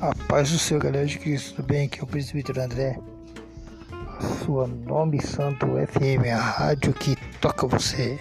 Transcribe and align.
A 0.00 0.14
paz 0.14 0.50
do 0.50 0.58
Senhor, 0.58 0.82
galera 0.82 1.04
de 1.04 1.18
Cristo, 1.18 1.56
tudo 1.56 1.66
bem? 1.66 1.84
Aqui 1.84 2.00
é 2.00 2.02
o 2.02 2.06
presbítero 2.06 2.62
André, 2.62 2.98
a 3.92 4.22
sua 4.42 4.66
Nome 4.66 5.20
Santo 5.20 5.66
FM, 5.66 6.26
a 6.34 6.40
rádio 6.40 6.94
que 6.94 7.14
toca 7.38 7.66
você. 7.66 8.18